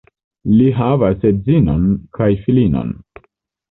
[0.53, 1.87] Li havas edzinon
[2.19, 2.95] kaj filinon.